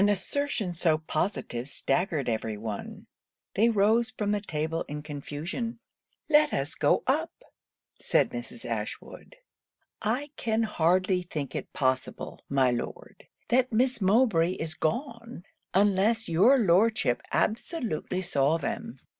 An 0.01 0.09
assertion 0.09 0.73
so 0.73 0.97
positive 0.97 1.69
staggered 1.69 2.27
every 2.27 2.57
one. 2.57 3.05
They 3.53 3.69
rose 3.69 4.09
from 4.09 4.33
table 4.41 4.83
in 4.87 5.03
confusion. 5.03 5.77
'Let 6.27 6.53
us 6.55 6.73
go 6.73 7.03
up,' 7.05 7.43
said 7.99 8.31
Mrs. 8.31 8.65
Ashwood; 8.67 9.35
'I 10.01 10.31
can 10.37 10.63
hardly 10.63 11.21
think 11.21 11.53
it 11.53 11.71
possible, 11.71 12.41
my 12.49 12.71
Lord, 12.71 13.27
that 13.49 13.71
Miss 13.71 14.01
Mowbray 14.01 14.53
is 14.53 14.73
gone, 14.73 15.43
unless 15.71 16.27
your 16.27 16.57
Lordship 16.57 17.21
absolutely 17.31 18.23
saw 18.23 18.57
them.' 18.57 18.97